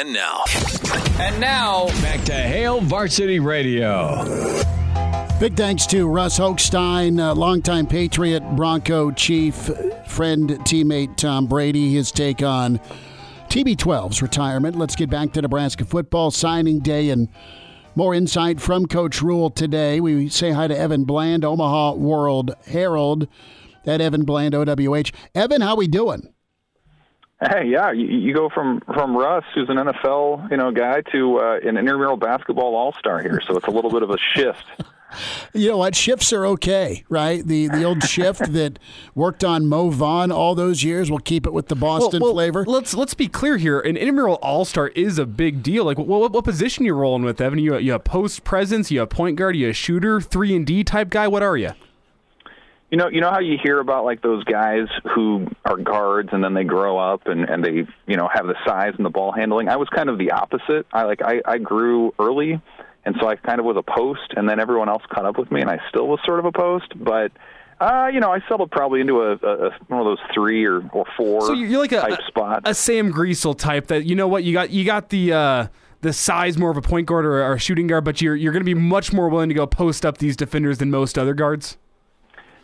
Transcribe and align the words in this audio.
And 0.00 0.14
now, 0.14 0.44
And 1.20 1.38
now, 1.38 1.88
Back 2.00 2.24
to 2.24 2.32
Hail 2.32 2.80
Varsity 2.80 3.38
Radio. 3.38 4.24
Big 5.38 5.54
thanks 5.58 5.84
to 5.88 6.08
Russ 6.08 6.38
Hochstein, 6.38 7.20
uh, 7.20 7.34
longtime 7.34 7.86
Patriot, 7.86 8.40
Bronco 8.56 9.10
chief, 9.10 9.54
friend, 10.06 10.48
teammate 10.60 11.18
Tom 11.18 11.46
Brady, 11.46 11.92
his 11.92 12.10
take 12.12 12.42
on 12.42 12.80
TB12's 13.50 14.22
retirement. 14.22 14.78
Let's 14.78 14.96
get 14.96 15.10
back 15.10 15.34
to 15.34 15.42
Nebraska 15.42 15.84
football 15.84 16.30
signing 16.30 16.78
day 16.80 17.10
and 17.10 17.28
more 17.94 18.14
insight 18.14 18.58
from 18.58 18.86
Coach 18.86 19.20
Rhule 19.20 19.50
today. 19.50 20.00
We 20.00 20.30
say 20.30 20.52
hi 20.52 20.66
to 20.66 20.78
Evan 20.78 21.04
Bland, 21.04 21.44
Omaha 21.44 21.96
World 21.96 22.52
Herald, 22.64 23.28
at 23.84 24.00
Evan 24.00 24.24
Bland, 24.24 24.54
OWH. 24.54 25.12
Evan, 25.34 25.60
how 25.60 25.76
we 25.76 25.88
doing? 25.88 26.32
Hey, 27.40 27.68
yeah, 27.68 27.90
you, 27.92 28.06
you 28.06 28.34
go 28.34 28.50
from 28.50 28.80
from 28.92 29.16
Russ, 29.16 29.44
who's 29.54 29.68
an 29.70 29.76
NFL 29.76 30.50
you 30.50 30.58
know 30.58 30.70
guy, 30.70 31.00
to 31.12 31.38
uh, 31.38 31.58
an 31.62 31.78
intramural 31.78 32.16
basketball 32.16 32.74
all 32.74 32.92
star 32.98 33.20
here. 33.22 33.40
So 33.46 33.56
it's 33.56 33.66
a 33.66 33.70
little 33.70 33.90
bit 33.90 34.02
of 34.02 34.10
a 34.10 34.18
shift. 34.18 34.64
You 35.52 35.70
know 35.70 35.78
what? 35.78 35.96
Shifts 35.96 36.32
are 36.32 36.46
okay, 36.46 37.04
right? 37.08 37.44
The 37.44 37.66
the 37.66 37.82
old 37.82 38.04
shift 38.04 38.52
that 38.52 38.78
worked 39.14 39.42
on 39.42 39.66
Mo 39.66 39.90
Vaughn 39.90 40.30
all 40.30 40.54
those 40.54 40.84
years. 40.84 41.10
We'll 41.10 41.18
keep 41.18 41.46
it 41.46 41.52
with 41.52 41.66
the 41.66 41.74
Boston 41.74 42.20
well, 42.20 42.30
well, 42.30 42.34
flavor. 42.34 42.64
Let's 42.64 42.94
let's 42.94 43.14
be 43.14 43.26
clear 43.26 43.56
here. 43.56 43.80
An 43.80 43.96
intramural 43.96 44.36
all 44.36 44.64
star 44.64 44.86
is 44.88 45.18
a 45.18 45.26
big 45.26 45.64
deal. 45.64 45.84
Like, 45.84 45.98
what, 45.98 46.06
what, 46.06 46.32
what 46.32 46.44
position 46.44 46.84
you 46.84 46.94
rolling 46.94 47.24
with, 47.24 47.40
Evan? 47.40 47.58
You 47.58 47.76
you 47.78 47.94
a 47.94 47.98
post 47.98 48.44
presence? 48.44 48.92
You 48.92 49.02
a 49.02 49.06
point 49.06 49.36
guard? 49.36 49.56
You 49.56 49.70
a 49.70 49.72
shooter? 49.72 50.20
Three 50.20 50.54
and 50.54 50.64
D 50.64 50.84
type 50.84 51.10
guy? 51.10 51.26
What 51.26 51.42
are 51.42 51.56
you? 51.56 51.72
You 52.90 52.98
know, 52.98 53.08
you 53.08 53.20
know 53.20 53.30
how 53.30 53.38
you 53.38 53.56
hear 53.62 53.78
about 53.78 54.04
like 54.04 54.20
those 54.20 54.42
guys 54.44 54.88
who 55.14 55.46
are 55.64 55.76
guards 55.76 56.30
and 56.32 56.42
then 56.42 56.54
they 56.54 56.64
grow 56.64 56.98
up 56.98 57.26
and 57.26 57.48
and 57.48 57.64
they 57.64 57.86
you 58.06 58.16
know 58.16 58.28
have 58.32 58.46
the 58.46 58.56
size 58.66 58.94
and 58.96 59.06
the 59.06 59.10
ball 59.10 59.30
handling. 59.30 59.68
I 59.68 59.76
was 59.76 59.88
kind 59.88 60.08
of 60.08 60.18
the 60.18 60.32
opposite. 60.32 60.86
I 60.92 61.04
like 61.04 61.22
I 61.22 61.40
I 61.44 61.58
grew 61.58 62.12
early, 62.18 62.60
and 63.04 63.14
so 63.20 63.28
I 63.28 63.36
kind 63.36 63.60
of 63.60 63.64
was 63.66 63.76
a 63.76 63.82
post, 63.82 64.34
and 64.36 64.48
then 64.48 64.58
everyone 64.58 64.88
else 64.88 65.02
caught 65.08 65.24
up 65.24 65.38
with 65.38 65.52
me, 65.52 65.60
and 65.60 65.70
I 65.70 65.78
still 65.88 66.08
was 66.08 66.18
sort 66.24 66.38
of 66.38 66.44
a 66.44 66.52
post, 66.52 66.92
but. 66.96 67.32
Uh, 67.82 68.08
you 68.12 68.20
know, 68.20 68.30
I 68.30 68.40
settled 68.46 68.70
probably 68.70 69.00
into 69.00 69.22
a, 69.22 69.36
a, 69.36 69.68
a 69.68 69.70
one 69.88 70.00
of 70.00 70.04
those 70.04 70.18
three 70.34 70.66
or, 70.66 70.86
or 70.92 71.06
four 71.16 71.40
So 71.40 71.54
you're 71.54 71.80
like 71.80 71.92
a 71.92 72.02
type 72.02 72.20
spots. 72.28 72.68
a 72.68 72.74
Sam 72.74 73.10
Griesel 73.10 73.56
type. 73.56 73.86
That 73.86 74.04
you 74.04 74.14
know 74.14 74.28
what 74.28 74.44
you 74.44 74.52
got. 74.52 74.68
You 74.68 74.84
got 74.84 75.08
the. 75.08 75.32
Uh, 75.32 75.66
the 76.02 76.12
size 76.12 76.56
more 76.56 76.70
of 76.70 76.76
a 76.76 76.82
point 76.82 77.06
guard 77.06 77.26
or, 77.26 77.42
or 77.42 77.54
a 77.54 77.58
shooting 77.58 77.86
guard, 77.86 78.04
but 78.04 78.20
you're 78.20 78.36
you're 78.36 78.52
going 78.52 78.60
to 78.60 78.64
be 78.64 78.74
much 78.74 79.12
more 79.12 79.28
willing 79.28 79.48
to 79.48 79.54
go 79.54 79.66
post 79.66 80.04
up 80.04 80.18
these 80.18 80.36
defenders 80.36 80.78
than 80.78 80.90
most 80.90 81.18
other 81.18 81.34
guards. 81.34 81.76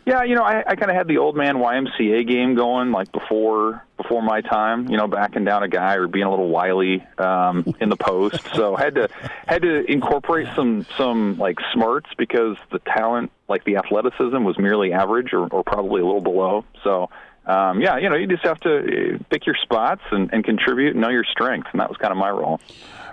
Yeah, 0.07 0.23
you 0.23 0.35
know, 0.35 0.43
I, 0.43 0.63
I 0.65 0.75
kind 0.77 0.89
of 0.89 0.95
had 0.95 1.09
the 1.09 1.17
old 1.17 1.35
man 1.35 1.57
YMCA 1.57 2.25
game 2.25 2.55
going, 2.55 2.93
like 2.93 3.11
before 3.11 3.83
before 3.97 4.21
my 4.21 4.39
time. 4.39 4.87
You 4.87 4.95
know, 4.95 5.05
backing 5.05 5.43
down 5.43 5.63
a 5.63 5.67
guy 5.67 5.95
or 5.95 6.07
being 6.07 6.23
a 6.23 6.29
little 6.29 6.47
wily 6.47 7.05
um, 7.17 7.75
in 7.81 7.89
the 7.89 7.97
post. 7.97 8.39
So 8.55 8.77
had 8.77 8.95
to 8.95 9.09
had 9.49 9.63
to 9.63 9.83
incorporate 9.91 10.47
some 10.55 10.85
some 10.97 11.37
like 11.37 11.57
smarts 11.73 12.09
because 12.17 12.55
the 12.71 12.79
talent, 12.79 13.33
like 13.49 13.65
the 13.65 13.75
athleticism, 13.75 14.45
was 14.45 14.57
merely 14.57 14.93
average 14.93 15.33
or, 15.33 15.45
or 15.47 15.61
probably 15.65 16.01
a 16.01 16.05
little 16.05 16.21
below. 16.21 16.63
So. 16.85 17.09
Um, 17.45 17.79
yeah, 17.79 17.97
you 17.97 18.09
know, 18.09 18.17
you 18.17 18.27
just 18.27 18.43
have 18.43 18.59
to 18.59 18.79
uh, 19.15 19.17
pick 19.29 19.45
your 19.45 19.55
spots 19.55 20.01
and, 20.11 20.29
and 20.33 20.43
contribute 20.43 20.91
and 20.91 20.99
know 20.99 21.07
your 21.07 21.23
strengths, 21.23 21.69
and 21.71 21.79
that 21.79 21.87
was 21.87 21.97
kind 21.97 22.11
of 22.11 22.17
my 22.17 22.29
role. 22.29 22.59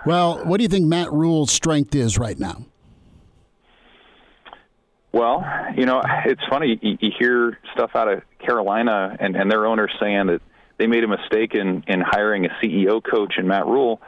Well, 0.05 0.45
what 0.45 0.57
do 0.57 0.65
you 0.65 0.69
think 0.69 0.87
Matt 0.87 1.13
Rhule's 1.13 1.53
strength 1.53 1.95
is 1.95 2.19
right 2.19 2.37
now? 2.37 2.65
Well, 5.15 5.45
you 5.77 5.87
know, 5.87 6.03
it's 6.27 6.43
funny. 6.51 6.77
You, 6.83 6.99
you 7.01 7.11
hear 7.17 7.57
stuff 7.73 7.93
out 7.95 8.09
of 8.09 8.23
Carolina 8.45 9.17
and, 9.21 9.37
and 9.37 9.49
their 9.49 9.65
owner 9.65 9.89
saying 10.01 10.27
that 10.27 10.41
they 10.77 10.89
made 10.89 11.05
a 11.05 11.09
mistake 11.09 11.55
in, 11.55 11.85
in 11.87 12.01
hiring 12.01 12.47
a 12.47 12.49
CEO 12.61 13.01
coach 13.01 13.35
in 13.39 13.47
Matt 13.47 13.65
Rhule. 13.65 14.01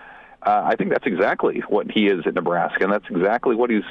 Uh, 0.42 0.62
I 0.64 0.74
think 0.74 0.90
that's 0.90 1.06
exactly 1.06 1.62
what 1.68 1.88
he 1.92 2.06
is 2.06 2.26
at 2.26 2.34
Nebraska, 2.34 2.82
and 2.82 2.92
that's 2.92 3.04
exactly 3.08 3.54
what 3.54 3.70
he's 3.70 3.84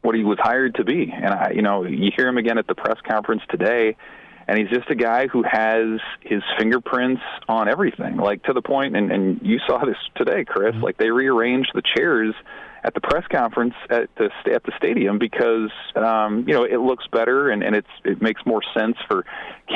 what 0.00 0.16
he 0.16 0.24
was 0.24 0.36
hired 0.40 0.74
to 0.74 0.84
be. 0.84 1.12
And 1.14 1.32
I, 1.32 1.52
you 1.54 1.62
know, 1.62 1.84
you 1.84 2.10
hear 2.16 2.26
him 2.26 2.38
again 2.38 2.58
at 2.58 2.66
the 2.66 2.74
press 2.74 2.98
conference 3.08 3.42
today, 3.48 3.96
and 4.48 4.58
he's 4.58 4.68
just 4.68 4.90
a 4.90 4.96
guy 4.96 5.28
who 5.28 5.44
has 5.48 6.00
his 6.22 6.42
fingerprints 6.58 7.22
on 7.48 7.68
everything, 7.68 8.16
like 8.16 8.42
to 8.44 8.52
the 8.52 8.62
point. 8.62 8.96
And, 8.96 9.12
and 9.12 9.40
you 9.42 9.60
saw 9.64 9.84
this 9.84 9.96
today, 10.16 10.44
Chris. 10.44 10.74
Like 10.82 10.98
they 10.98 11.10
rearranged 11.10 11.70
the 11.72 11.82
chairs 11.96 12.34
at 12.84 12.94
the 12.94 13.00
press 13.00 13.24
conference 13.28 13.74
at 13.90 14.08
the 14.16 14.30
at 14.52 14.64
the 14.64 14.72
stadium 14.76 15.18
because 15.18 15.70
um, 15.94 16.44
you 16.46 16.54
know 16.54 16.64
it 16.64 16.80
looks 16.80 17.06
better 17.12 17.50
and, 17.50 17.62
and 17.62 17.76
it's 17.76 17.88
it 18.04 18.20
makes 18.20 18.44
more 18.44 18.62
sense 18.76 18.96
for 19.08 19.24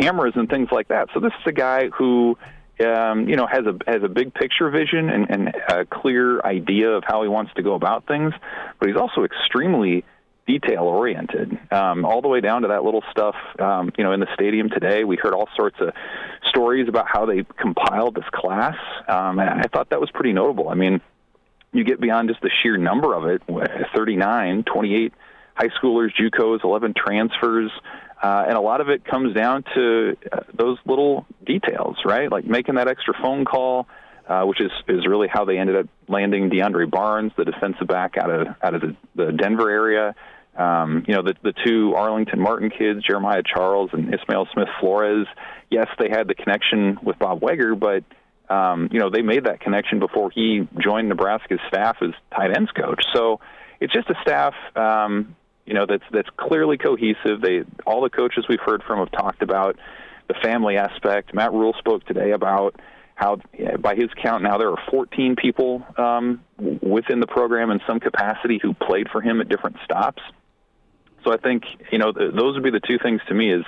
cameras 0.00 0.32
and 0.36 0.48
things 0.48 0.68
like 0.72 0.88
that. 0.88 1.08
So 1.14 1.20
this 1.20 1.32
is 1.40 1.46
a 1.46 1.52
guy 1.52 1.88
who 1.88 2.36
um, 2.80 3.28
you 3.28 3.36
know 3.36 3.46
has 3.46 3.64
a 3.66 3.76
has 3.90 4.02
a 4.02 4.08
big 4.08 4.34
picture 4.34 4.68
vision 4.70 5.08
and, 5.08 5.30
and 5.30 5.54
a 5.68 5.84
clear 5.84 6.40
idea 6.40 6.90
of 6.90 7.04
how 7.06 7.22
he 7.22 7.28
wants 7.28 7.52
to 7.54 7.62
go 7.62 7.74
about 7.74 8.06
things, 8.06 8.32
but 8.80 8.88
he's 8.88 8.98
also 8.98 9.24
extremely 9.24 10.04
detail 10.46 10.84
oriented, 10.84 11.58
um, 11.72 12.04
all 12.04 12.22
the 12.22 12.28
way 12.28 12.40
down 12.40 12.62
to 12.62 12.68
that 12.68 12.84
little 12.84 13.02
stuff. 13.10 13.34
Um, 13.58 13.90
you 13.98 14.04
know, 14.04 14.12
in 14.12 14.20
the 14.20 14.28
stadium 14.34 14.68
today, 14.70 15.02
we 15.02 15.16
heard 15.16 15.34
all 15.34 15.48
sorts 15.56 15.76
of 15.80 15.92
stories 16.48 16.88
about 16.88 17.06
how 17.08 17.26
they 17.26 17.44
compiled 17.60 18.14
this 18.14 18.28
class, 18.32 18.76
um, 19.08 19.38
and 19.38 19.60
I 19.60 19.64
thought 19.72 19.90
that 19.90 20.00
was 20.00 20.10
pretty 20.12 20.32
notable. 20.32 20.68
I 20.68 20.74
mean, 20.74 21.00
you 21.72 21.84
get 21.84 22.00
beyond 22.00 22.28
just 22.28 22.40
the 22.40 22.50
sheer 22.62 22.76
number 22.76 23.14
of 23.14 23.26
it 23.26 23.42
39, 23.94 24.64
28 24.64 25.12
high 25.54 25.68
schoolers, 25.80 26.10
JUCOs, 26.18 26.62
11 26.64 26.94
transfers. 26.96 27.70
Uh, 28.22 28.44
and 28.48 28.56
a 28.56 28.60
lot 28.60 28.80
of 28.80 28.88
it 28.88 29.04
comes 29.04 29.34
down 29.34 29.64
to 29.74 30.16
uh, 30.32 30.40
those 30.54 30.78
little 30.86 31.26
details, 31.44 31.96
right? 32.04 32.30
Like 32.30 32.46
making 32.46 32.76
that 32.76 32.88
extra 32.88 33.14
phone 33.20 33.44
call, 33.44 33.86
uh, 34.26 34.44
which 34.44 34.60
is, 34.60 34.70
is 34.88 35.06
really 35.06 35.28
how 35.28 35.44
they 35.44 35.58
ended 35.58 35.76
up 35.76 35.86
landing 36.08 36.50
DeAndre 36.50 36.90
Barnes, 36.90 37.32
the 37.36 37.44
defensive 37.44 37.86
back 37.86 38.16
out 38.16 38.30
of 38.30 38.48
out 38.62 38.74
of 38.74 38.80
the, 38.80 38.96
the 39.14 39.32
Denver 39.32 39.70
area. 39.70 40.14
Um, 40.56 41.04
you 41.06 41.14
know, 41.14 41.22
the 41.22 41.34
the 41.42 41.52
two 41.64 41.94
Arlington 41.94 42.40
Martin 42.40 42.70
kids, 42.70 43.04
Jeremiah 43.04 43.42
Charles 43.42 43.90
and 43.92 44.14
Ismail 44.14 44.48
Smith 44.52 44.68
Flores. 44.80 45.26
Yes, 45.70 45.88
they 45.98 46.08
had 46.08 46.28
the 46.28 46.34
connection 46.34 46.98
with 47.02 47.18
Bob 47.18 47.42
Wager, 47.42 47.74
but 47.74 48.02
um, 48.48 48.88
you 48.92 48.98
know, 48.98 49.10
they 49.10 49.22
made 49.22 49.44
that 49.44 49.60
connection 49.60 49.98
before 49.98 50.30
he 50.30 50.68
joined 50.78 51.08
Nebraska's 51.08 51.60
staff 51.68 51.96
as 52.02 52.10
tight 52.34 52.56
ends 52.56 52.70
coach. 52.72 53.04
So 53.14 53.40
it's 53.80 53.92
just 53.92 54.08
a 54.10 54.14
staff, 54.22 54.54
um, 54.74 55.36
you 55.64 55.74
know, 55.74 55.86
that's 55.86 56.04
that's 56.12 56.28
clearly 56.36 56.78
cohesive. 56.78 57.40
They 57.40 57.64
all 57.84 58.02
the 58.02 58.10
coaches 58.10 58.46
we've 58.48 58.60
heard 58.64 58.82
from 58.84 59.00
have 59.00 59.10
talked 59.10 59.42
about 59.42 59.76
the 60.28 60.34
family 60.42 60.76
aspect. 60.76 61.34
Matt 61.34 61.52
Rhule 61.52 61.74
spoke 61.78 62.04
today 62.04 62.30
about 62.32 62.80
how, 63.16 63.38
by 63.80 63.94
his 63.94 64.10
count, 64.22 64.42
now 64.42 64.58
there 64.58 64.70
are 64.70 64.78
14 64.90 65.36
people 65.36 65.84
um, 65.96 66.42
within 66.58 67.18
the 67.18 67.26
program 67.26 67.70
in 67.70 67.80
some 67.86 67.98
capacity 67.98 68.60
who 68.62 68.74
played 68.74 69.08
for 69.10 69.22
him 69.22 69.40
at 69.40 69.48
different 69.48 69.76
stops. 69.84 70.22
So 71.26 71.32
I 71.32 71.38
think 71.38 71.64
you 71.90 71.98
know 71.98 72.12
th- 72.12 72.34
those 72.34 72.54
would 72.54 72.62
be 72.62 72.70
the 72.70 72.80
two 72.80 72.98
things 73.02 73.20
to 73.28 73.34
me 73.34 73.52
is 73.52 73.64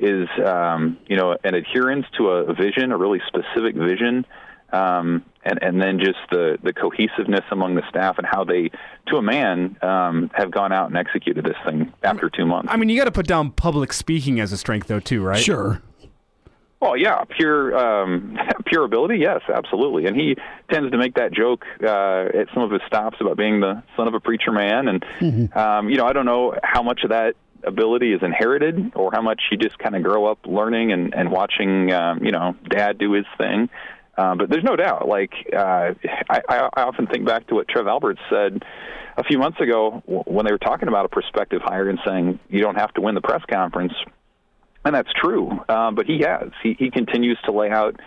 is 0.00 0.28
um, 0.44 0.96
you 1.06 1.16
know 1.16 1.36
an 1.44 1.54
adherence 1.54 2.06
to 2.16 2.28
a 2.28 2.54
vision, 2.54 2.90
a 2.90 2.96
really 2.96 3.20
specific 3.26 3.76
vision, 3.76 4.24
um, 4.72 5.22
and 5.44 5.62
and 5.62 5.80
then 5.80 5.98
just 5.98 6.18
the 6.30 6.58
the 6.62 6.72
cohesiveness 6.72 7.44
among 7.50 7.74
the 7.74 7.82
staff 7.90 8.16
and 8.16 8.26
how 8.26 8.44
they, 8.44 8.70
to 9.08 9.16
a 9.16 9.22
man, 9.22 9.76
um, 9.82 10.30
have 10.32 10.50
gone 10.50 10.72
out 10.72 10.88
and 10.88 10.96
executed 10.96 11.44
this 11.44 11.56
thing 11.66 11.92
after 12.02 12.30
two 12.30 12.46
months. 12.46 12.70
I 12.72 12.78
mean, 12.78 12.88
you 12.88 12.96
got 12.96 13.04
to 13.04 13.12
put 13.12 13.26
down 13.26 13.50
public 13.50 13.92
speaking 13.92 14.40
as 14.40 14.50
a 14.50 14.56
strength, 14.56 14.86
though, 14.86 15.00
too, 15.00 15.22
right? 15.22 15.38
Sure. 15.38 15.82
Well, 16.82 16.96
yeah, 16.96 17.22
pure 17.38 17.76
um, 17.76 18.36
pure 18.66 18.84
ability, 18.84 19.18
yes, 19.18 19.40
absolutely. 19.48 20.06
And 20.06 20.16
he 20.16 20.34
tends 20.68 20.90
to 20.90 20.98
make 20.98 21.14
that 21.14 21.32
joke 21.32 21.64
uh, 21.80 22.24
at 22.36 22.48
some 22.52 22.64
of 22.64 22.72
his 22.72 22.80
stops 22.88 23.18
about 23.20 23.36
being 23.36 23.60
the 23.60 23.84
son 23.96 24.08
of 24.08 24.14
a 24.14 24.20
preacher 24.20 24.50
man, 24.50 24.88
and 24.88 25.04
Mm-hmm. 25.20 25.56
um, 25.56 25.88
you 25.88 25.96
know, 25.96 26.04
I 26.04 26.12
don't 26.12 26.26
know 26.26 26.54
how 26.64 26.82
much 26.82 27.00
of 27.04 27.10
that 27.10 27.34
ability 27.64 28.12
is 28.12 28.20
inherited 28.22 28.92
or 28.96 29.10
how 29.12 29.22
much 29.22 29.40
you 29.52 29.56
just 29.58 29.78
kind 29.78 29.94
of 29.94 30.02
grow 30.02 30.26
up 30.26 30.40
learning 30.46 30.90
and, 30.90 31.14
and 31.14 31.30
watching, 31.30 31.92
um, 31.92 32.24
you 32.24 32.32
know, 32.32 32.56
dad 32.68 32.98
do 32.98 33.12
his 33.12 33.26
thing. 33.38 33.68
Uh, 34.18 34.34
but 34.34 34.50
there's 34.50 34.64
no 34.64 34.74
doubt. 34.74 35.06
Like 35.06 35.32
uh, 35.56 35.94
I, 36.28 36.40
I 36.48 36.82
often 36.82 37.06
think 37.06 37.24
back 37.24 37.46
to 37.48 37.54
what 37.54 37.68
Trev 37.68 37.86
Alberts 37.86 38.20
said 38.28 38.64
a 39.16 39.22
few 39.22 39.38
months 39.38 39.60
ago 39.60 40.02
when 40.06 40.44
they 40.44 40.52
were 40.52 40.58
talking 40.58 40.88
about 40.88 41.04
a 41.04 41.08
prospective 41.08 41.60
hire 41.62 41.88
and 41.88 42.00
saying 42.04 42.40
you 42.48 42.60
don't 42.60 42.76
have 42.76 42.92
to 42.94 43.00
win 43.00 43.14
the 43.14 43.20
press 43.20 43.42
conference 43.48 43.92
and 44.84 44.94
that's 44.94 45.12
true. 45.12 45.50
Uh, 45.68 45.90
but 45.90 46.06
he 46.06 46.20
has. 46.20 46.50
He, 46.62 46.74
he 46.78 46.90
continues 46.90 47.38
to 47.44 47.52
lay 47.52 47.70
out 47.70 48.00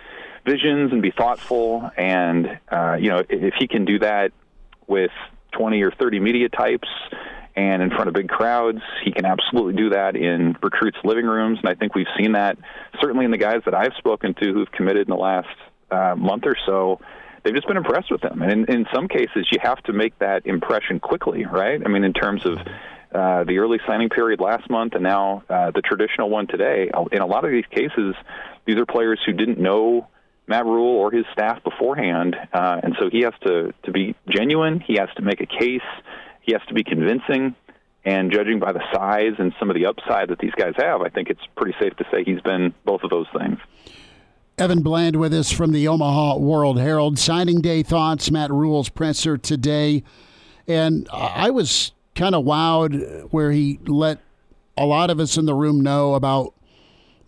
visions 0.44 0.92
and 0.92 1.02
be 1.02 1.10
thoughtful. 1.10 1.90
And 1.96 2.58
uh, 2.70 2.96
you 3.00 3.10
know, 3.10 3.18
if, 3.18 3.26
if 3.28 3.54
he 3.58 3.66
can 3.66 3.84
do 3.84 3.98
that 4.00 4.32
with 4.86 5.10
20 5.52 5.82
or 5.82 5.90
30 5.90 6.20
media 6.20 6.48
types 6.48 6.88
and 7.56 7.82
in 7.82 7.88
front 7.88 8.08
of 8.08 8.14
big 8.14 8.28
crowds. 8.28 8.80
He 9.02 9.12
can 9.12 9.24
absolutely 9.24 9.74
do 9.74 9.90
that 9.90 10.14
in 10.14 10.56
recruits' 10.62 10.98
living 11.04 11.24
rooms, 11.24 11.58
and 11.62 11.68
I 11.68 11.74
think 11.74 11.94
we've 11.94 12.06
seen 12.18 12.32
that 12.32 12.58
certainly 13.00 13.24
in 13.24 13.30
the 13.30 13.38
guys 13.38 13.62
that 13.64 13.74
I've 13.74 13.94
spoken 13.98 14.34
to 14.34 14.52
who've 14.52 14.70
committed 14.70 15.08
in 15.08 15.10
the 15.10 15.20
last 15.20 15.48
uh, 15.90 16.14
month 16.16 16.44
or 16.46 16.56
so. 16.66 17.00
They've 17.42 17.54
just 17.54 17.66
been 17.66 17.76
impressed 17.76 18.10
with 18.10 18.22
him, 18.22 18.42
and 18.42 18.52
in, 18.52 18.64
in 18.64 18.86
some 18.92 19.08
cases, 19.08 19.46
you 19.50 19.58
have 19.62 19.82
to 19.84 19.92
make 19.92 20.18
that 20.18 20.46
impression 20.46 21.00
quickly, 21.00 21.46
right? 21.46 21.80
I 21.84 21.88
mean, 21.88 22.04
in 22.04 22.12
terms 22.12 22.44
of 22.44 22.58
uh, 23.16 23.44
the 23.44 23.58
early 23.58 23.78
signing 23.86 24.08
period 24.08 24.40
last 24.40 24.68
month 24.68 24.94
and 24.94 25.02
now 25.02 25.42
uh, 25.48 25.70
the 25.70 25.80
traditional 25.80 26.28
one 26.28 26.46
today. 26.46 26.90
In 27.12 27.22
a 27.22 27.26
lot 27.26 27.44
of 27.44 27.50
these 27.50 27.64
cases, 27.70 28.14
these 28.66 28.76
are 28.76 28.86
players 28.86 29.20
who 29.24 29.32
didn't 29.32 29.58
know 29.58 30.08
Matt 30.46 30.66
Rhule 30.66 30.98
or 30.98 31.10
his 31.10 31.24
staff 31.32 31.64
beforehand, 31.64 32.36
uh, 32.52 32.80
and 32.82 32.94
so 33.00 33.08
he 33.10 33.22
has 33.22 33.32
to 33.46 33.72
to 33.84 33.90
be 33.90 34.14
genuine. 34.28 34.80
He 34.80 34.96
has 34.98 35.08
to 35.16 35.22
make 35.22 35.40
a 35.40 35.46
case. 35.46 35.80
He 36.42 36.52
has 36.52 36.62
to 36.68 36.74
be 36.74 36.84
convincing. 36.84 37.54
And 38.04 38.30
judging 38.30 38.60
by 38.60 38.70
the 38.72 38.82
size 38.94 39.32
and 39.38 39.52
some 39.58 39.68
of 39.68 39.74
the 39.74 39.86
upside 39.86 40.28
that 40.28 40.38
these 40.38 40.54
guys 40.56 40.74
have, 40.76 41.00
I 41.00 41.08
think 41.08 41.28
it's 41.28 41.40
pretty 41.56 41.76
safe 41.80 41.96
to 41.96 42.04
say 42.12 42.22
he's 42.22 42.40
been 42.40 42.72
both 42.84 43.02
of 43.02 43.10
those 43.10 43.26
things. 43.36 43.58
Evan 44.58 44.82
Bland 44.82 45.16
with 45.16 45.34
us 45.34 45.50
from 45.50 45.72
the 45.72 45.88
Omaha 45.88 46.36
World 46.36 46.78
Herald. 46.78 47.18
Signing 47.18 47.60
day 47.60 47.82
thoughts, 47.82 48.30
Matt 48.30 48.52
Rhule's 48.52 48.88
presser 48.88 49.36
today. 49.36 50.04
And 50.68 51.08
I 51.12 51.50
was 51.50 51.90
kind 52.16 52.34
of 52.34 52.44
wowed 52.44 53.30
where 53.30 53.52
he 53.52 53.78
let 53.86 54.18
a 54.76 54.84
lot 54.84 55.10
of 55.10 55.20
us 55.20 55.36
in 55.36 55.46
the 55.46 55.54
room 55.54 55.80
know 55.80 56.14
about 56.14 56.52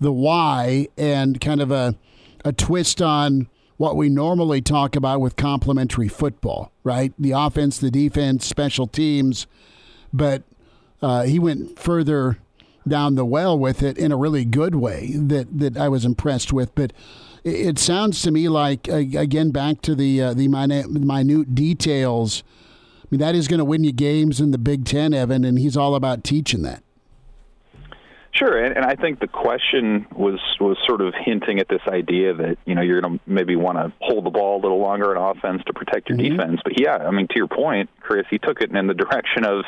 the 0.01 0.13
why 0.13 0.89
and 0.97 1.41
kind 1.41 1.61
of 1.61 1.71
a 1.71 1.95
a 2.45 2.53
twist 2.53 3.03
on 3.03 3.49
what 3.77 3.97
we 3.97 4.09
normally 4.09 4.61
talk 4.61 4.97
about 4.97 5.21
with 5.21 5.37
complementary 5.37 6.09
football, 6.09 6.73
right? 6.83 7.13
The 7.19 7.31
offense, 7.33 7.79
the 7.79 7.91
defense, 7.91 8.45
special 8.45 8.87
teams. 8.87 9.47
But 10.13 10.43
uh, 11.01 11.23
he 11.23 11.39
went 11.39 11.79
further 11.79 12.39
down 12.87 13.15
the 13.15 13.25
well 13.25 13.57
with 13.57 13.83
it 13.83 13.97
in 13.97 14.11
a 14.11 14.17
really 14.17 14.45
good 14.45 14.75
way 14.75 15.13
that, 15.15 15.59
that 15.59 15.77
I 15.77 15.89
was 15.89 16.05
impressed 16.05 16.53
with. 16.53 16.75
But 16.75 16.93
it, 17.45 17.55
it 17.55 17.79
sounds 17.79 18.21
to 18.23 18.33
me 18.33 18.49
like, 18.49 18.89
again, 18.89 19.51
back 19.51 19.81
to 19.83 19.95
the, 19.95 20.23
uh, 20.23 20.35
the 20.35 20.49
minute, 20.49 20.91
minute 20.91 21.55
details. 21.55 22.43
I 23.09 23.15
mean, 23.15 23.21
that 23.21 23.35
is 23.35 23.49
going 23.49 23.59
to 23.59 23.65
win 23.65 23.85
you 23.85 23.93
games 23.93 24.39
in 24.39 24.51
the 24.51 24.59
Big 24.59 24.85
Ten, 24.85 25.15
Evan, 25.15 25.43
and 25.43 25.59
he's 25.59 25.79
all 25.79 25.95
about 25.95 26.25
teaching 26.25 26.61
that. 26.63 26.83
Sure, 28.33 28.63
and, 28.63 28.77
and 28.77 28.85
I 28.85 28.97
think 28.97 29.19
the 29.19 29.27
question 29.27 30.07
was 30.15 30.39
was 30.61 30.77
sort 30.87 31.01
of 31.01 31.15
hinting 31.19 31.59
at 31.59 31.69
this 31.69 31.81
idea 31.89 32.35
that 32.35 32.59
you 32.67 32.75
know 32.75 32.83
you're 32.83 33.01
going 33.01 33.19
to 33.19 33.21
maybe 33.27 33.57
want 33.57 33.79
to 33.79 33.93
hold 34.01 34.27
the 34.27 34.31
ball 34.31 34.61
a 34.61 34.63
little 34.63 34.79
longer 34.79 35.11
in 35.11 35.17
offense 35.21 35.63
to 35.67 35.73
protect 35.73 36.11
your 36.11 36.19
mm-hmm. 36.19 36.37
defense. 36.37 36.61
But 36.63 36.79
yeah, 36.79 36.99
I 36.99 37.11
mean 37.11 37.27
to 37.29 37.35
your 37.35 37.49
point, 37.49 37.89
Chris, 37.99 38.27
he 38.31 38.39
took 38.39 38.61
it 38.61 38.71
in 38.71 38.87
the 38.87 38.95
direction 38.95 39.47
of 39.47 39.65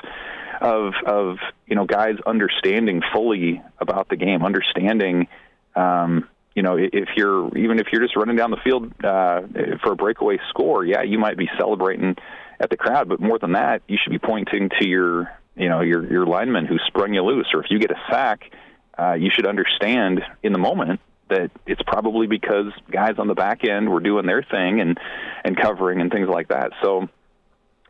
of 0.61 0.93
of 1.07 1.39
you 1.67 1.77
know 1.77 1.87
guys 1.87 2.17
understanding 2.27 3.01
fully 3.15 3.63
about 3.79 4.11
the 4.11 4.17
game, 4.17 4.45
understanding. 4.45 5.29
Um, 5.75 6.29
you 6.55 6.63
know, 6.63 6.77
if 6.77 7.09
you're 7.17 7.57
even 7.57 7.79
if 7.79 7.87
you're 7.91 8.03
just 8.03 8.17
running 8.17 8.37
down 8.37 8.51
the 8.51 8.59
field 8.63 8.93
uh, 9.03 9.41
for 9.83 9.93
a 9.93 9.97
breakaway 9.97 10.39
score, 10.51 10.85
yeah, 10.85 11.03
you 11.03 11.19
might 11.19 11.39
be 11.39 11.49
celebrating 11.59 12.17
at 12.61 12.71
the 12.71 12.77
crowd, 12.77 13.09
but 13.09 13.21
more 13.21 13.39
than 13.39 13.53
that, 13.53 13.83
you 13.89 13.99
should 14.01 14.13
be 14.13 14.19
pointing 14.19 14.69
to 14.81 14.87
your 14.87 15.33
you 15.57 15.69
know 15.69 15.81
your 15.81 16.09
your 16.11 16.27
lineman 16.27 16.67
who 16.67 16.77
sprung 16.87 17.15
you 17.15 17.23
loose, 17.23 17.49
or 17.55 17.65
if 17.65 17.71
you 17.71 17.79
get 17.79 17.91
a 17.91 18.01
sack, 18.11 18.53
uh, 18.99 19.15
you 19.15 19.31
should 19.35 19.47
understand 19.47 20.21
in 20.43 20.53
the 20.53 20.59
moment 20.59 21.01
that 21.31 21.51
it's 21.67 21.83
probably 21.83 22.27
because 22.27 22.73
guys 22.91 23.15
on 23.19 23.29
the 23.29 23.35
back 23.35 23.65
end 23.65 23.89
were 23.89 24.01
doing 24.01 24.27
their 24.27 24.43
thing 24.43 24.81
and 24.81 24.99
and 25.45 25.57
covering 25.57 26.01
and 26.01 26.13
things 26.13 26.29
like 26.29 26.49
that. 26.49 26.73
So. 26.83 27.09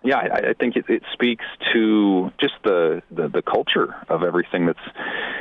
Yeah, 0.02 0.16
I, 0.16 0.48
I 0.48 0.52
think 0.54 0.76
it, 0.76 0.86
it 0.88 1.02
speaks 1.12 1.44
to 1.74 2.32
just 2.40 2.54
the, 2.64 3.02
the 3.10 3.28
the 3.28 3.42
culture 3.42 3.94
of 4.08 4.22
everything 4.22 4.64
that's 4.64 4.78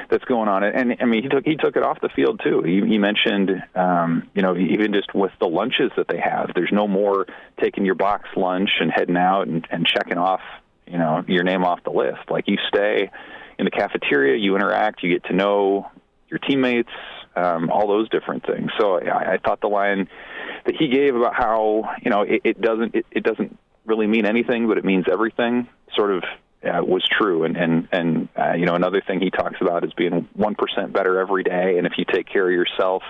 that's 0.09 0.25
going 0.25 0.49
on. 0.49 0.63
And 0.63 0.97
I 0.99 1.05
mean, 1.05 1.23
he 1.23 1.29
took 1.29 1.45
he 1.45 1.55
took 1.55 1.75
it 1.75 1.83
off 1.83 1.99
the 2.01 2.09
field 2.09 2.41
too. 2.43 2.61
He, 2.63 2.81
he 2.85 2.97
mentioned, 2.97 3.51
um, 3.75 4.29
you 4.33 4.41
know, 4.41 4.55
even 4.55 4.93
just 4.93 5.13
with 5.13 5.31
the 5.39 5.47
lunches 5.47 5.91
that 5.97 6.07
they 6.07 6.19
have, 6.19 6.51
there's 6.55 6.71
no 6.71 6.87
more 6.87 7.27
taking 7.61 7.85
your 7.85 7.95
box 7.95 8.27
lunch 8.35 8.69
and 8.79 8.91
heading 8.91 9.17
out 9.17 9.47
and, 9.47 9.67
and 9.71 9.85
checking 9.85 10.17
off 10.17 10.41
you 10.89 10.97
know 10.97 11.23
your 11.27 11.43
name 11.43 11.63
off 11.63 11.83
the 11.83 11.91
list. 11.91 12.29
Like 12.29 12.47
you 12.47 12.57
stay 12.67 13.09
in 13.57 13.65
the 13.65 13.71
cafeteria, 13.71 14.37
you 14.37 14.55
interact, 14.55 15.03
you 15.03 15.13
get 15.13 15.25
to 15.25 15.33
know 15.33 15.89
your 16.29 16.39
teammates, 16.39 16.89
um, 17.35 17.69
all 17.69 17.87
those 17.87 18.09
different 18.09 18.45
things. 18.45 18.71
So 18.79 18.99
I, 18.99 19.33
I 19.33 19.37
thought 19.37 19.61
the 19.61 19.67
line 19.67 20.07
that 20.65 20.75
he 20.75 20.87
gave 20.87 21.15
about 21.15 21.35
how 21.35 21.95
you 22.01 22.09
know 22.09 22.21
it, 22.23 22.41
it 22.43 22.61
doesn't 22.61 22.95
it, 22.95 23.05
it 23.11 23.23
doesn't 23.23 23.57
really 23.85 24.07
mean 24.07 24.25
anything, 24.25 24.67
but 24.67 24.77
it 24.77 24.85
means 24.85 25.05
everything. 25.11 25.67
Sort 25.95 26.11
of 26.11 26.23
uh, 26.63 26.83
was 26.83 27.03
true. 27.09 27.43
And 27.43 27.55
and 27.57 27.87
and 27.91 28.29
uh, 28.37 28.53
you 28.53 28.65
know 28.65 28.75
another 28.75 29.01
thing 29.05 29.19
he 29.19 29.29
talks 29.29 29.57
about 29.61 29.83
is 29.83 29.93
being 29.93 30.27
one 30.33 30.55
percent 30.55 30.93
better 30.93 31.19
every 31.19 31.43
day. 31.43 31.77
And 31.77 31.87
if 31.87 31.93
you 31.97 32.05
take 32.11 32.27
care 32.27 32.45
of 32.47 32.53
yourself 32.53 33.03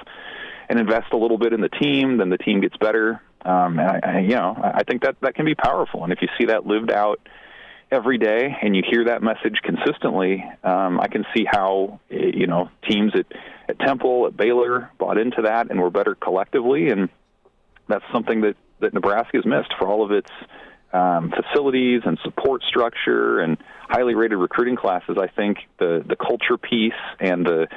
and 0.69 0.79
invest 0.79 1.13
a 1.13 1.17
little 1.17 1.37
bit 1.37 1.53
in 1.53 1.61
the 1.61 1.69
team, 1.69 2.17
then 2.17 2.29
the 2.29 2.37
team 2.37 2.61
gets 2.61 2.77
better. 2.77 3.21
Um, 3.43 3.79
and 3.79 3.89
I, 3.89 3.99
I, 4.03 4.19
you 4.19 4.35
know 4.35 4.55
I 4.61 4.83
think 4.83 5.03
that 5.03 5.15
that 5.21 5.35
can 5.35 5.45
be 5.45 5.55
powerful. 5.55 6.03
And 6.03 6.13
if 6.13 6.21
you 6.21 6.27
see 6.37 6.47
that 6.47 6.65
lived 6.65 6.91
out 6.91 7.19
every 7.91 8.19
day 8.19 8.55
and 8.61 8.75
you 8.75 8.83
hear 8.87 9.05
that 9.05 9.23
message 9.23 9.59
consistently, 9.63 10.43
um, 10.63 10.99
I 10.99 11.07
can 11.07 11.25
see 11.35 11.45
how 11.49 11.99
you 12.09 12.47
know 12.47 12.69
teams 12.87 13.13
at, 13.15 13.25
at 13.67 13.79
Temple, 13.79 14.27
at 14.27 14.37
Baylor 14.37 14.91
bought 14.99 15.17
into 15.17 15.43
that 15.43 15.71
and 15.71 15.81
were 15.81 15.89
better 15.89 16.15
collectively, 16.15 16.89
and 16.89 17.09
that's 17.87 18.05
something 18.13 18.41
that 18.41 18.55
that 18.79 18.93
Nebraska 18.93 19.37
has 19.37 19.45
missed 19.45 19.73
for 19.77 19.87
all 19.87 20.05
of 20.05 20.11
its 20.11 20.29
um, 20.91 21.31
facilities 21.31 22.01
and 22.05 22.17
support 22.23 22.63
structure 22.63 23.39
and 23.39 23.57
highly 23.87 24.15
rated 24.15 24.37
recruiting 24.37 24.75
classes, 24.75 25.17
I 25.19 25.27
think 25.27 25.57
the 25.77 26.03
the 26.07 26.15
culture 26.15 26.57
piece 26.57 26.93
and 27.19 27.45
the 27.45 27.67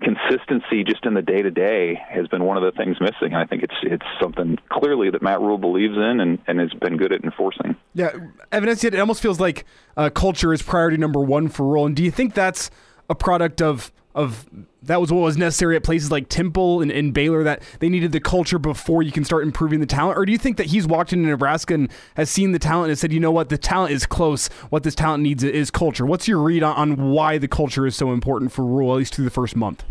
consistency 0.00 0.84
just 0.84 1.04
in 1.04 1.14
the 1.14 1.22
day 1.22 1.42
to 1.42 1.50
day 1.50 2.00
has 2.08 2.26
been 2.28 2.44
one 2.44 2.56
of 2.56 2.62
the 2.62 2.72
things 2.72 2.96
missing. 3.00 3.34
I 3.34 3.46
think 3.46 3.62
it's 3.62 3.74
it's 3.82 4.06
something 4.20 4.58
clearly 4.68 5.10
that 5.10 5.22
Matt 5.22 5.40
Rhule 5.40 5.58
believes 5.58 5.96
in 5.96 6.20
and, 6.20 6.38
and 6.46 6.60
has 6.60 6.72
been 6.74 6.96
good 6.96 7.12
at 7.12 7.24
enforcing. 7.24 7.76
Yeah, 7.94 8.12
evidence. 8.52 8.84
It 8.84 8.98
almost 8.98 9.22
feels 9.22 9.40
like 9.40 9.64
uh, 9.96 10.10
culture 10.10 10.52
is 10.52 10.62
priority 10.62 10.96
number 10.96 11.20
one 11.20 11.48
for 11.48 11.66
Rhule. 11.66 11.86
And 11.86 11.96
do 11.96 12.04
you 12.04 12.10
think 12.10 12.34
that's 12.34 12.70
a 13.08 13.14
product 13.14 13.60
of 13.60 13.92
of 14.20 14.46
that 14.82 15.00
was 15.00 15.12
what 15.12 15.20
was 15.20 15.36
necessary 15.36 15.76
at 15.76 15.82
places 15.82 16.10
like 16.10 16.28
Temple 16.28 16.80
and, 16.80 16.90
and, 16.90 17.12
Baylor 17.12 17.44
that 17.44 17.62
they 17.80 17.88
needed 17.88 18.12
the 18.12 18.20
culture 18.20 18.58
before 18.58 19.02
you 19.02 19.12
can 19.12 19.24
start 19.24 19.42
improving 19.42 19.80
the 19.80 19.86
talent? 19.86 20.18
Or 20.18 20.24
do 20.24 20.32
you 20.32 20.38
think 20.38 20.56
that 20.56 20.66
he's 20.66 20.86
walked 20.86 21.12
into 21.12 21.28
Nebraska 21.28 21.74
and 21.74 21.90
has 22.14 22.30
seen 22.30 22.52
the 22.52 22.58
talent 22.58 22.90
and 22.90 22.98
said, 22.98 23.12
you 23.12 23.20
know 23.20 23.30
what, 23.30 23.50
the 23.50 23.58
talent 23.58 23.92
is 23.92 24.06
close. 24.06 24.48
What 24.70 24.82
this 24.82 24.94
talent 24.94 25.22
needs 25.22 25.44
is 25.44 25.70
culture. 25.70 26.06
What's 26.06 26.26
your 26.26 26.38
read 26.38 26.62
on, 26.62 26.76
on 26.76 27.10
why 27.10 27.36
the 27.36 27.48
culture 27.48 27.86
is 27.86 27.94
so 27.94 28.12
important 28.12 28.52
for 28.52 28.64
Rhule, 28.64 28.92
at 28.92 28.98
least 28.98 29.14
through 29.14 29.26
the 29.26 29.30
first 29.30 29.54
month? 29.54 29.84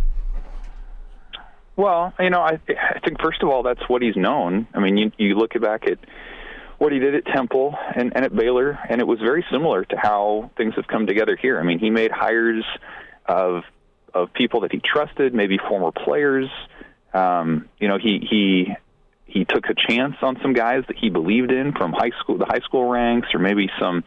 Well, 1.75 2.13
you 2.19 2.29
know, 2.29 2.41
I, 2.41 2.59
I 2.67 2.99
think 2.99 3.21
first 3.21 3.41
of 3.41 3.49
all, 3.49 3.63
that's 3.63 3.87
what 3.87 4.01
he's 4.01 4.15
known. 4.15 4.67
I 4.73 4.79
mean, 4.79 4.97
you, 4.97 5.11
you 5.17 5.35
look 5.35 5.51
back 5.61 5.87
at 5.87 5.99
what 6.79 6.91
he 6.91 6.99
did 6.99 7.13
at 7.13 7.25
Temple 7.25 7.75
and, 7.95 8.11
and 8.15 8.25
at 8.25 8.35
Baylor, 8.35 8.79
and 8.89 8.99
it 8.99 9.07
was 9.07 9.19
very 9.19 9.45
similar 9.51 9.85
to 9.85 9.97
how 9.97 10.49
things 10.57 10.73
have 10.75 10.87
come 10.87 11.05
together 11.05 11.37
here. 11.39 11.59
I 11.59 11.63
mean, 11.63 11.79
he 11.79 11.89
made 11.89 12.11
hires 12.11 12.65
of 13.27 13.63
of 14.13 14.33
people 14.33 14.61
that 14.61 14.71
he 14.71 14.79
trusted, 14.79 15.33
maybe 15.33 15.57
former 15.57 15.91
players. 15.91 16.49
Um, 17.13 17.69
you 17.79 17.87
know, 17.87 17.97
he 17.97 18.19
he 18.29 18.75
he 19.25 19.45
took 19.45 19.65
a 19.69 19.75
chance 19.87 20.15
on 20.21 20.39
some 20.41 20.53
guys 20.53 20.83
that 20.87 20.97
he 20.97 21.09
believed 21.09 21.51
in 21.51 21.73
from 21.73 21.93
high 21.93 22.11
school, 22.19 22.37
the 22.37 22.45
high 22.45 22.59
school 22.59 22.89
ranks, 22.89 23.29
or 23.33 23.39
maybe 23.39 23.69
some 23.79 24.03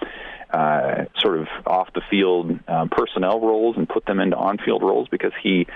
uh, 0.50 1.04
sort 1.18 1.38
of 1.38 1.46
off 1.66 1.88
the 1.94 2.02
field 2.10 2.58
uh, 2.68 2.86
personnel 2.90 3.40
roles, 3.40 3.76
and 3.76 3.88
put 3.88 4.04
them 4.06 4.20
into 4.20 4.36
on 4.36 4.58
field 4.58 4.82
roles 4.82 5.08
because 5.08 5.32
he 5.42 5.66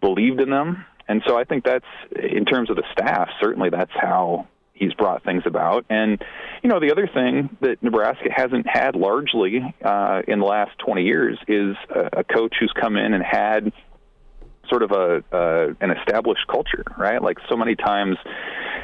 believed 0.00 0.40
in 0.40 0.50
them. 0.50 0.84
And 1.06 1.22
so 1.26 1.36
I 1.36 1.44
think 1.44 1.64
that's 1.64 1.84
in 2.16 2.44
terms 2.44 2.70
of 2.70 2.76
the 2.76 2.84
staff. 2.92 3.28
Certainly, 3.40 3.70
that's 3.70 3.92
how 3.92 4.48
he's 4.74 4.92
brought 4.94 5.24
things 5.24 5.42
about. 5.46 5.86
And 5.88 6.22
you 6.62 6.68
know, 6.68 6.80
the 6.80 6.92
other 6.92 7.08
thing 7.12 7.56
that 7.60 7.82
Nebraska 7.82 8.28
hasn't 8.34 8.66
had 8.68 8.96
largely 8.96 9.62
uh, 9.82 10.22
in 10.26 10.40
the 10.40 10.46
last 10.46 10.78
20 10.78 11.02
years 11.02 11.38
is 11.48 11.76
a, 11.94 12.20
a 12.20 12.24
coach 12.24 12.54
who's 12.60 12.72
come 12.78 12.96
in 12.96 13.14
and 13.14 13.22
had 13.22 13.72
sort 14.68 14.82
of 14.82 14.92
a 14.92 15.22
uh, 15.34 15.74
an 15.80 15.90
established 15.90 16.46
culture, 16.48 16.84
right? 16.98 17.22
Like 17.22 17.38
so 17.48 17.56
many 17.56 17.74
times, 17.76 18.16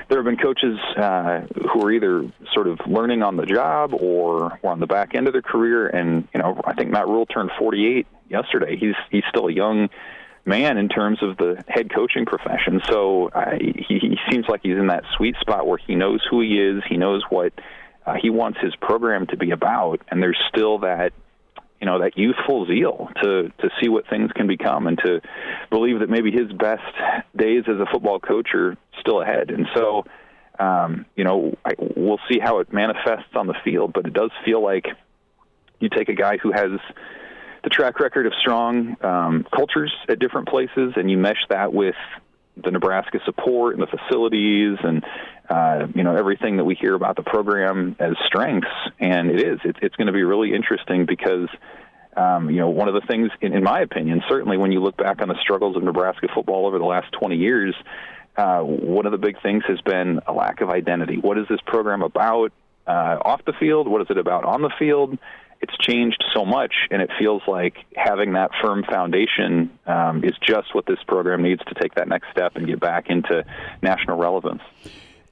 there 0.09 0.19
have 0.19 0.25
been 0.25 0.37
coaches 0.37 0.79
uh, 0.97 1.41
who 1.73 1.83
are 1.83 1.93
either 1.93 2.31
sort 2.53 2.67
of 2.67 2.79
learning 2.87 3.23
on 3.23 3.37
the 3.37 3.47
job 3.47 3.95
or, 3.95 4.59
or 4.63 4.71
on 4.71 4.81
the 4.81 4.87
back 4.87 5.15
end 5.15 5.27
of 5.27 5.33
their 5.33 5.43
career. 5.43 5.87
And 5.87 6.29
you 6.35 6.41
know, 6.41 6.61
I 6.65 6.75
think 6.75 6.91
Matt 6.91 7.07
Rhule 7.07 7.27
turned 7.27 7.51
48 7.59 8.07
yesterday. 8.29 8.77
He's 8.77 8.95
he's 9.11 9.25
still 9.29 9.49
a 9.49 9.53
young 9.53 9.89
man 10.45 10.79
in 10.79 10.89
terms 10.89 11.23
of 11.23 11.37
the 11.37 11.63
head 11.69 11.93
coaching 11.95 12.27
profession. 12.27 12.81
So 12.89 13.31
he, 13.61 13.99
he 13.99 14.17
seems 14.31 14.47
like 14.49 14.61
he's 14.63 14.77
in 14.77 14.89
that 14.89 15.05
sweet 15.17 15.37
spot 15.41 15.67
where 15.67 15.79
he 15.79 15.95
knows 15.95 16.21
who 16.29 16.41
he 16.41 16.61
is, 16.61 16.83
he 16.89 16.97
knows 16.97 17.23
what 17.29 17.53
uh, 18.07 18.15
he 18.21 18.31
wants 18.31 18.59
his 18.61 18.75
program 18.77 19.27
to 19.29 19.37
be 19.37 19.51
about, 19.51 20.01
and 20.09 20.23
there's 20.23 20.41
still 20.49 20.79
that 20.81 21.13
you 21.81 21.87
know 21.87 22.01
that 22.01 22.17
youthful 22.17 22.67
zeal 22.67 23.09
to 23.23 23.51
to 23.59 23.71
see 23.81 23.89
what 23.89 24.07
things 24.09 24.31
can 24.33 24.47
become 24.47 24.87
and 24.87 24.99
to 24.99 25.21
believe 25.71 26.01
that 26.01 26.11
maybe 26.11 26.31
his 26.31 26.51
best 26.53 26.83
days 27.37 27.65
as 27.69 27.77
a 27.77 27.87
football 27.93 28.19
coach 28.19 28.49
are 28.55 28.77
still 29.01 29.21
ahead. 29.21 29.51
And 29.51 29.67
so, 29.75 30.05
um, 30.59 31.07
you 31.17 31.25
know, 31.25 31.57
I, 31.65 31.73
we'll 31.97 32.21
see 32.31 32.39
how 32.39 32.59
it 32.61 32.73
manifests 32.73 33.35
on 33.35 33.47
the 33.47 33.55
field, 33.65 33.93
but 33.93 34.07
it 34.07 34.13
does 34.13 34.31
feel 34.45 34.63
like 34.63 34.87
you 35.79 35.89
take 35.89 36.09
a 36.09 36.15
guy 36.15 36.37
who 36.37 36.53
has 36.53 36.79
the 37.63 37.71
track 37.71 38.01
record 38.01 38.27
of 38.27 38.33
strong 38.41 38.97
um, 39.03 39.47
cultures 39.55 39.95
at 40.09 40.19
different 40.19 40.49
places, 40.49 40.95
and 40.97 41.11
you 41.11 41.19
mesh 41.19 41.45
that 41.49 41.73
with 41.73 41.95
the 42.57 42.71
Nebraska 42.71 43.19
support 43.25 43.79
and 43.79 43.83
the 43.83 43.87
facilities 43.87 44.79
and 44.83 45.05
uh, 45.49 45.87
you 45.95 46.05
know 46.05 46.15
everything 46.15 46.57
that 46.59 46.65
we 46.65 46.75
hear 46.75 46.95
about 46.95 47.17
the 47.17 47.23
program 47.23 47.97
as 47.99 48.13
strengths, 48.27 48.69
and 48.99 49.31
it 49.31 49.41
is. 49.41 49.59
It's, 49.65 49.79
it's 49.83 49.97
going 49.97 50.07
to 50.07 50.13
be 50.13 50.23
really 50.23 50.55
interesting 50.55 51.07
because 51.07 51.49
um, 52.17 52.51
you 52.51 52.59
know 52.59 52.71
one 52.71 52.89
of 52.89 52.95
the 52.95 53.07
things, 53.07 53.31
in, 53.41 53.55
in 53.55 53.63
my 53.63 53.81
opinion, 53.81 54.23
certainly 54.29 54.57
when 54.57 54.73
you 54.73 54.81
look 54.81 54.97
back 54.97 55.21
on 55.23 55.29
the 55.29 55.39
struggles 55.41 55.77
of 55.77 55.83
Nebraska 55.83 56.29
football 56.35 56.67
over 56.67 56.79
the 56.79 56.85
last 56.85 57.13
20 57.13 57.37
years. 57.37 57.75
Uh, 58.37 58.61
one 58.61 59.07
of 59.07 59.13
the 59.13 59.19
big 59.19 59.43
things 59.43 59.65
has 59.67 59.81
been 59.83 60.21
a 60.27 60.33
lack 60.33 60.61
of 60.61 60.71
identity. 60.71 61.19
What 61.19 61.37
is 61.37 61.47
this 61.51 61.59
program 61.67 62.01
about 62.01 62.53
uh, 62.87 63.19
off 63.21 63.45
the 63.45 63.53
field? 63.53 63.89
What 63.89 64.01
is 64.03 64.07
it 64.09 64.17
about 64.17 64.45
on 64.45 64.63
the 64.63 64.71
field? 64.79 65.19
It's 65.61 65.77
changed 65.79 66.25
so 66.35 66.45
much, 66.45 66.75
and 66.91 67.03
it 67.03 67.11
feels 67.19 67.43
like 67.47 67.75
having 67.95 68.33
that 68.33 68.51
firm 68.63 68.83
foundation 68.91 69.71
um, 69.87 70.25
is 70.25 70.33
just 70.43 70.75
what 70.75 70.87
this 70.87 70.99
program 71.07 71.43
needs 71.43 71.61
to 71.69 71.75
take 71.75 71.95
that 71.97 72.09
next 72.09 72.29
step 72.31 72.57
and 72.57 72.67
get 72.67 72.81
back 72.81 73.11
into 73.11 73.45
national 73.83 74.17
relevance. 74.17 74.63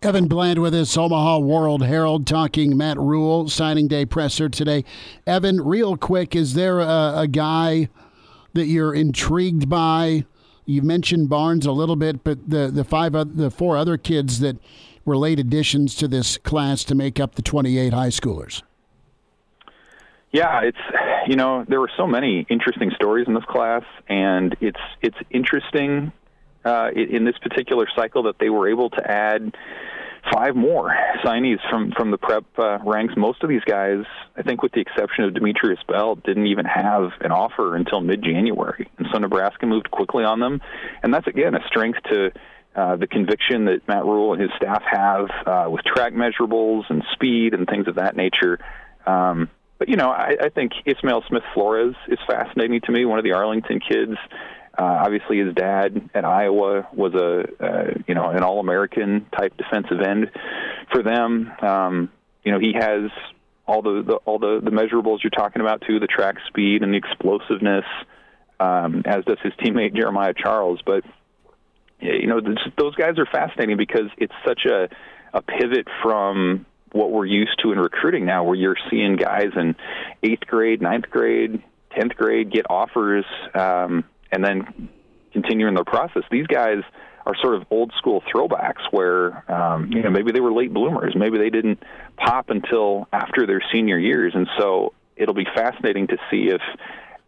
Evan 0.00 0.28
Bland 0.28 0.60
with 0.62 0.74
us, 0.74 0.96
Omaha 0.96 1.38
World 1.38 1.82
Herald, 1.82 2.24
talking 2.26 2.76
Matt 2.76 2.98
Rhule, 2.98 3.48
signing 3.48 3.88
day 3.88 4.06
presser 4.06 4.48
today. 4.48 4.84
Evan, 5.26 5.60
real 5.60 5.96
quick, 5.96 6.36
is 6.36 6.54
there 6.54 6.78
a, 6.78 7.14
a 7.16 7.26
guy 7.26 7.88
that 8.52 8.66
you're 8.66 8.94
intrigued 8.94 9.68
by? 9.68 10.24
You 10.66 10.82
mentioned 10.82 11.28
Barnes 11.28 11.66
a 11.66 11.72
little 11.72 11.96
bit, 11.96 12.22
but 12.22 12.48
the 12.48 12.70
the 12.70 12.84
five 12.84 13.12
the 13.36 13.50
four 13.50 13.76
other 13.76 13.96
kids 13.96 14.38
that 14.38 14.58
were 15.04 15.16
late 15.16 15.40
additions 15.40 15.94
to 15.96 16.06
this 16.06 16.36
class 16.36 16.84
to 16.84 16.94
make 16.94 17.18
up 17.18 17.34
the 17.34 17.42
28 17.42 17.92
high 17.92 18.08
schoolers. 18.08 18.62
Yeah, 20.30 20.60
it's 20.62 20.78
you 21.26 21.36
know 21.36 21.64
there 21.66 21.80
were 21.80 21.90
so 21.96 22.06
many 22.06 22.46
interesting 22.50 22.90
stories 22.94 23.26
in 23.26 23.34
this 23.34 23.44
class, 23.44 23.82
and 24.08 24.54
it's 24.60 24.80
it's 25.00 25.16
interesting 25.30 26.12
uh, 26.64 26.90
in 26.94 27.24
this 27.24 27.38
particular 27.38 27.86
cycle 27.96 28.24
that 28.24 28.38
they 28.38 28.50
were 28.50 28.68
able 28.68 28.90
to 28.90 29.10
add 29.10 29.54
five 30.32 30.54
more 30.54 30.94
signees 31.24 31.58
from 31.70 31.92
from 31.92 32.10
the 32.10 32.18
prep 32.18 32.44
uh, 32.58 32.78
ranks. 32.84 33.14
Most 33.16 33.42
of 33.42 33.48
these 33.48 33.64
guys, 33.64 34.04
I 34.36 34.42
think, 34.42 34.62
with 34.62 34.72
the 34.72 34.80
exception 34.80 35.24
of 35.24 35.32
Demetrius 35.32 35.80
Bell, 35.88 36.16
didn't 36.16 36.46
even 36.46 36.66
have 36.66 37.12
an 37.20 37.32
offer 37.32 37.74
until 37.74 38.02
mid-January, 38.02 38.86
and 38.98 39.06
so 39.10 39.18
Nebraska 39.18 39.64
moved 39.64 39.90
quickly 39.90 40.24
on 40.24 40.40
them, 40.40 40.60
and 41.02 41.12
that's 41.12 41.26
again 41.26 41.54
a 41.54 41.66
strength 41.66 42.00
to. 42.10 42.32
Uh, 42.76 42.94
the 42.94 43.08
conviction 43.08 43.64
that 43.64 43.80
Matt 43.88 44.04
Rhule 44.04 44.34
and 44.34 44.40
his 44.40 44.52
staff 44.56 44.84
have 44.88 45.26
uh, 45.46 45.68
with 45.68 45.84
track 45.84 46.12
measurables 46.12 46.84
and 46.90 47.02
speed 47.12 47.52
and 47.52 47.66
things 47.66 47.88
of 47.88 47.96
that 47.96 48.14
nature. 48.14 48.60
Um, 49.04 49.50
but 49.78 49.88
you 49.88 49.96
know, 49.96 50.10
I, 50.10 50.36
I 50.40 50.48
think 50.48 50.72
Ismail 50.84 51.22
Smith 51.28 51.44
Flores 51.54 51.94
is 52.08 52.18
fascinating 52.26 52.80
to 52.84 52.92
me. 52.92 53.04
One 53.04 53.18
of 53.18 53.24
the 53.24 53.32
Arlington 53.32 53.80
kids. 53.80 54.16
Uh, 54.76 55.02
obviously, 55.04 55.38
his 55.38 55.54
dad 55.54 56.08
at 56.14 56.24
Iowa 56.24 56.88
was 56.92 57.14
a 57.14 57.64
uh, 57.64 57.94
you 58.06 58.14
know 58.14 58.28
an 58.30 58.42
All-American 58.42 59.26
type 59.36 59.56
defensive 59.56 60.00
end 60.00 60.30
for 60.92 61.02
them. 61.02 61.50
Um, 61.62 62.10
you 62.44 62.52
know, 62.52 62.58
he 62.60 62.72
has 62.74 63.10
all 63.66 63.82
the, 63.82 64.02
the 64.06 64.14
all 64.24 64.38
the, 64.38 64.60
the 64.62 64.70
measurables 64.70 65.18
you're 65.22 65.30
talking 65.30 65.60
about 65.60 65.82
too, 65.86 66.00
the 66.00 66.06
track 66.06 66.36
speed 66.46 66.82
and 66.82 66.92
the 66.92 66.96
explosiveness, 66.96 67.84
um, 68.60 69.02
as 69.04 69.24
does 69.24 69.38
his 69.42 69.52
teammate 69.54 69.94
Jeremiah 69.94 70.32
Charles. 70.36 70.80
But 70.84 71.04
you 72.00 72.26
know, 72.26 72.40
those 72.40 72.94
guys 72.94 73.18
are 73.18 73.26
fascinating 73.26 73.76
because 73.76 74.10
it's 74.16 74.34
such 74.46 74.64
a 74.64 74.88
a 75.34 75.42
pivot 75.42 75.86
from 76.02 76.64
what 76.92 77.10
we're 77.10 77.26
used 77.26 77.58
to 77.62 77.72
in 77.72 77.78
recruiting 77.78 78.24
now, 78.24 78.44
where 78.44 78.54
you're 78.54 78.76
seeing 78.90 79.16
guys 79.16 79.50
in 79.56 79.74
eighth 80.22 80.46
grade, 80.46 80.82
ninth 80.82 81.10
grade, 81.10 81.62
tenth 81.94 82.14
grade 82.14 82.50
get 82.52 82.66
offers, 82.70 83.24
um, 83.54 84.04
and 84.32 84.44
then 84.44 84.88
continuing 85.32 85.74
the 85.74 85.84
process. 85.84 86.22
These 86.30 86.46
guys 86.46 86.78
are 87.26 87.34
sort 87.42 87.56
of 87.56 87.64
old 87.70 87.92
school 87.98 88.22
throwbacks, 88.32 88.82
where 88.90 89.50
um, 89.52 89.90
you 89.92 90.02
know 90.02 90.10
maybe 90.10 90.32
they 90.32 90.40
were 90.40 90.52
late 90.52 90.72
bloomers, 90.72 91.14
maybe 91.16 91.38
they 91.38 91.50
didn't 91.50 91.82
pop 92.16 92.50
until 92.50 93.06
after 93.12 93.46
their 93.46 93.62
senior 93.72 93.98
years, 93.98 94.32
and 94.34 94.48
so 94.58 94.92
it'll 95.16 95.34
be 95.34 95.46
fascinating 95.54 96.06
to 96.08 96.16
see 96.30 96.48
if 96.48 96.62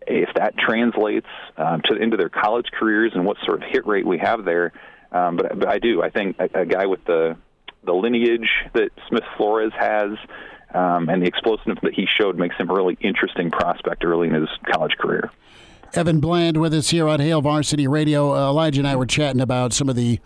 if 0.07 0.31
that 0.35 0.57
translates 0.57 1.26
um, 1.57 1.83
to 1.85 1.97
into 1.97 2.17
their 2.17 2.31
college 2.31 2.67
careers 2.79 3.12
and 3.14 3.25
what 3.25 3.37
sort 3.45 3.62
of 3.62 3.69
hit 3.71 3.87
rate 3.87 4.07
we 4.07 4.19
have 4.19 4.45
there. 4.45 4.73
Um, 5.12 5.37
but, 5.37 5.59
but 5.59 5.69
I 5.69 5.79
do. 5.79 6.02
I 6.02 6.11
think 6.11 6.37
a, 6.38 6.61
a 6.61 6.67
guy 6.67 6.87
with 6.87 7.05
the 7.05 7.37
the 7.85 7.93
lineage 7.93 8.49
that 8.75 8.91
Smith 9.09 9.25
Flores 9.37 9.73
has. 9.79 10.13
Um, 10.73 11.09
and 11.09 11.21
the 11.21 11.27
explosiveness 11.27 11.79
that 11.83 11.95
he 11.95 12.07
showed 12.07 12.39
makes 12.39 12.55
him 12.55 12.71
a 12.71 12.73
really 12.73 12.97
interesting 13.01 13.51
prospect 13.51 14.05
early 14.05 14.29
in 14.29 14.35
his 14.35 14.49
college 14.73 14.97
career. 14.97 15.33
Evan 15.95 16.21
Bland 16.21 16.59
with 16.59 16.73
us 16.73 16.91
here 16.91 17.09
on 17.09 17.19
Hail 17.19 17.41
Varsity 17.41 17.89
Radio. 17.89 18.33
Uh, 18.33 18.51
Elijah 18.51 18.81
and 18.81 18.87
I 18.87 18.95
were 18.95 19.07
chatting 19.07 19.41
about 19.41 19.73
some 19.73 19.89
of 19.89 19.97
the 19.97 20.21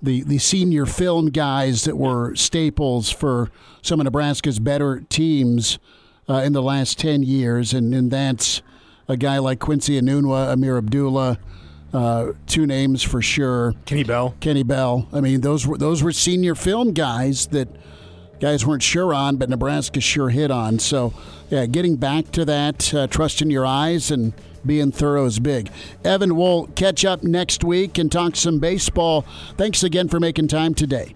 the 0.00 0.22
the 0.22 0.38
senior 0.38 0.86
film 0.86 1.30
guys 1.30 1.84
that 1.84 1.96
were 1.96 2.34
staples 2.36 3.10
for 3.10 3.50
some 3.82 3.98
of 3.98 4.04
Nebraska's 4.04 4.60
better 4.60 5.00
teams 5.08 5.80
uh, 6.28 6.42
in 6.44 6.52
the 6.52 6.62
last 6.62 6.98
ten 7.00 7.24
years, 7.24 7.72
and, 7.72 7.92
and 7.92 8.10
that's 8.10 8.62
a 9.08 9.16
guy 9.16 9.38
like 9.38 9.58
Quincy 9.58 10.00
Enunwa, 10.00 10.52
Ameer 10.52 10.78
Abdullah. 10.78 11.38
Uh, 11.92 12.32
two 12.46 12.66
names 12.66 13.02
for 13.02 13.20
sure. 13.20 13.74
Kenny 13.84 14.04
Bell. 14.04 14.34
Kenny 14.40 14.62
Bell. 14.62 15.08
I 15.12 15.20
mean, 15.20 15.42
those 15.42 15.66
were 15.66 15.76
those 15.76 16.02
were 16.02 16.12
senior 16.12 16.54
film 16.54 16.92
guys 16.92 17.46
that 17.48 17.68
guys 18.40 18.66
weren't 18.66 18.82
sure 18.82 19.14
on, 19.14 19.36
but 19.36 19.48
Nebraska 19.48 20.00
sure 20.00 20.30
hit 20.30 20.50
on. 20.50 20.78
So, 20.78 21.14
yeah, 21.48 21.66
getting 21.66 21.96
back 21.96 22.30
to 22.32 22.44
that, 22.44 22.92
uh, 22.92 23.06
trusting 23.06 23.50
your 23.50 23.64
eyes 23.64 24.10
and 24.10 24.32
being 24.66 24.90
thorough 24.90 25.26
is 25.26 25.38
big. 25.38 25.70
Evan, 26.04 26.34
we'll 26.34 26.66
catch 26.68 27.04
up 27.04 27.22
next 27.22 27.62
week 27.62 27.98
and 27.98 28.10
talk 28.10 28.36
some 28.36 28.58
baseball. 28.58 29.24
Thanks 29.56 29.82
again 29.82 30.08
for 30.08 30.18
making 30.18 30.48
time 30.48 30.74
today. 30.74 31.14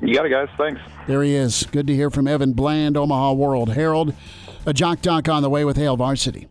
You 0.00 0.14
got 0.14 0.26
it, 0.26 0.30
guys. 0.30 0.48
Thanks. 0.58 0.80
There 1.06 1.22
he 1.22 1.34
is. 1.34 1.66
Good 1.70 1.86
to 1.86 1.94
hear 1.94 2.10
from 2.10 2.26
Evan 2.26 2.52
Bland, 2.52 2.96
Omaha 2.96 3.32
World 3.34 3.72
Herald. 3.72 4.14
A 4.66 4.72
Jock 4.72 5.02
Doc 5.02 5.28
on 5.28 5.42
the 5.42 5.50
way 5.50 5.64
with 5.64 5.76
Hail 5.76 5.96
Varsity. 5.96 6.48